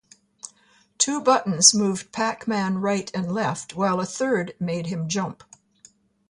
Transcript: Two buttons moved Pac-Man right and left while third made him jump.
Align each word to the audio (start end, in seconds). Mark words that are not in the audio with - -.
Two 0.97 1.21
buttons 1.21 1.75
moved 1.75 2.11
Pac-Man 2.11 2.79
right 2.81 3.11
and 3.13 3.31
left 3.31 3.75
while 3.75 4.03
third 4.03 4.55
made 4.59 4.87
him 4.87 5.07
jump. 5.07 5.43